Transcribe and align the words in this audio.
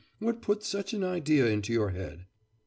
What 0.17 0.41
put 0.41 0.63
such 0.63 0.95
an 0.95 1.03
idea 1.03 1.45
into 1.45 1.71
your 1.73 1.91
head? 1.91 2.25